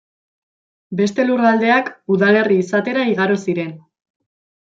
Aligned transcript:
Beste 1.01 1.25
lurraldeak 1.27 1.91
udalerri 2.15 2.57
izatera 2.63 3.05
igaro 3.13 3.37
ziren. 3.45 3.79